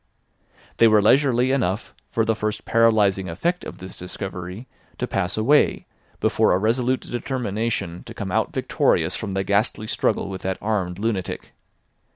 [0.77, 5.85] They were leisurely enough for the first paralysing effect of this discovery to pass away
[6.19, 10.97] before a resolute determination to come out victorious from the ghastly struggle with that armed
[10.97, 11.53] lunatic.